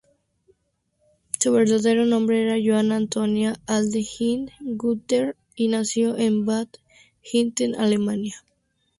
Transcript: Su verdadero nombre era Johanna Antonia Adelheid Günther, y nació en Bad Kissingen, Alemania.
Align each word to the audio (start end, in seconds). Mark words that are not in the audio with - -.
Su 1.39 1.51
verdadero 1.51 2.07
nombre 2.07 2.41
era 2.41 2.55
Johanna 2.55 2.95
Antonia 2.95 3.59
Adelheid 3.67 4.49
Günther, 4.65 5.35
y 5.55 5.67
nació 5.67 6.17
en 6.17 6.43
Bad 6.43 6.69
Kissingen, 7.21 7.75
Alemania. 7.75 8.43